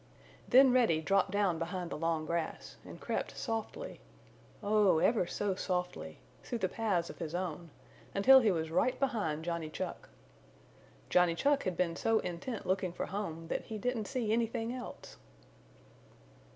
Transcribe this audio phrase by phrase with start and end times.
[0.49, 3.99] Then Reddy dropped down behind the long grass and crept softly,
[4.63, 7.69] oh, ever so softly, through the paths of his own,
[8.15, 10.09] until he was right behind Johnny Chuck.
[11.11, 15.17] Johnny Chuck had been so intent looking for home that he didn't see anything else.